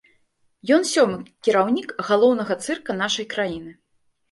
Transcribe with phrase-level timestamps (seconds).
[0.77, 1.19] Ён сёмы
[1.49, 3.71] кіраўнік галоўнага цырка нашай краіны.